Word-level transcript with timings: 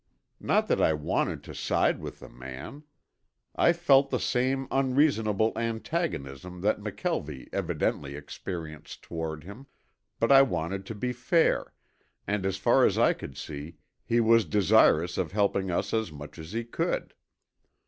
Not 0.39 0.67
that 0.67 0.81
I 0.81 0.93
wanted 0.93 1.43
to 1.43 1.53
side 1.53 1.99
with 1.99 2.21
the 2.21 2.27
man. 2.29 2.85
I 3.55 3.71
felt 3.71 4.09
the 4.09 4.19
same 4.19 4.67
unreasonable 4.71 5.51
antagonism 5.55 6.61
that 6.61 6.79
McKelvie 6.79 7.49
evidently 7.53 8.15
experienced 8.15 9.03
toward 9.03 9.43
him, 9.43 9.67
but 10.19 10.31
I 10.31 10.41
wanted 10.41 10.87
to 10.87 10.95
be 10.95 11.13
fair, 11.13 11.75
and 12.25 12.47
as 12.47 12.57
far 12.57 12.83
as 12.83 12.97
I 12.97 13.13
could 13.13 13.37
see 13.37 13.77
he 14.03 14.19
was 14.19 14.43
desirous 14.45 15.19
of 15.19 15.33
helping 15.33 15.69
us 15.69 15.93
as 15.93 16.11
much 16.11 16.39
as 16.39 16.53
he 16.53 16.63
could. 16.63 17.13